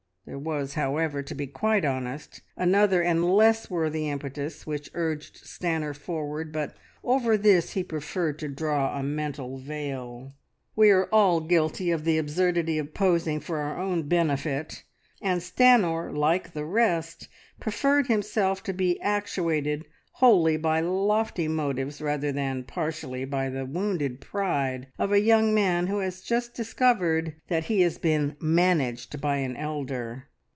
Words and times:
There 0.31 0.37
was, 0.37 0.75
however, 0.75 1.23
to 1.23 1.33
be 1.35 1.47
quite 1.47 1.83
honest, 1.83 2.41
another 2.55 3.01
and 3.01 3.25
less 3.25 3.71
worthy 3.71 4.07
impetus 4.07 4.67
which 4.67 4.89
urged 4.93 5.43
Stanor 5.43 5.95
forward, 5.95 6.51
but 6.53 6.75
over 7.03 7.35
this 7.35 7.71
he 7.73 7.83
preferred 7.83 8.37
to 8.39 8.47
draw 8.47 8.97
a 8.97 9.03
mental 9.03 9.57
veil. 9.57 10.33
We 10.75 10.91
are 10.91 11.05
all 11.07 11.41
guilty 11.41 11.89
of 11.89 12.05
the 12.05 12.19
absurdity 12.19 12.77
of 12.77 12.93
posing 12.93 13.39
for 13.39 13.57
our 13.57 13.77
own 13.79 14.03
benefit, 14.03 14.83
and 15.23 15.41
Stanor, 15.41 16.11
like 16.15 16.53
the 16.53 16.65
rest, 16.65 17.27
preferred 17.59 18.03
to 18.03 18.07
believe 18.09 18.15
himself 18.61 18.61
actuated 19.01 19.85
wholly 20.15 20.55
by 20.57 20.79
lofty 20.79 21.47
motives 21.47 21.99
rather 21.99 22.31
than 22.33 22.63
partially 22.63 23.25
by 23.25 23.49
the 23.49 23.65
wounded 23.65 24.19
pride 24.21 24.85
of 24.99 25.11
a 25.11 25.19
young 25.21 25.51
man 25.51 25.87
who 25.87 25.97
has 25.97 26.21
just 26.21 26.53
discovered 26.53 27.33
that 27.47 27.63
he 27.65 27.81
has 27.81 27.97
been 27.97 28.35
"managed" 28.39 29.19
by 29.19 29.37
an 29.37 29.55
elder! 29.55 30.27